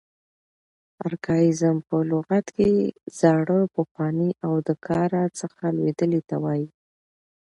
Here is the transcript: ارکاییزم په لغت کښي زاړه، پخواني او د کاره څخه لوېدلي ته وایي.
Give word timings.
ارکاییزم 1.05 1.77
په 1.87 1.97
لغت 2.11 2.45
کښي 2.55 2.75
زاړه، 3.19 3.59
پخواني 3.75 4.31
او 4.45 4.53
د 4.67 4.69
کاره 4.85 5.23
څخه 5.39 5.63
لوېدلي 5.75 6.21
ته 6.29 6.35
وایي. 6.43 6.67